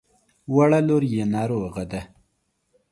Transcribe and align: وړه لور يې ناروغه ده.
وړه 0.55 0.79
لور 0.87 1.03
يې 1.13 1.23
ناروغه 1.35 1.83
ده. 1.91 2.01